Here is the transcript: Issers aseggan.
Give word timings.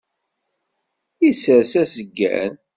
Issers 1.29 1.71
aseggan. 1.81 2.53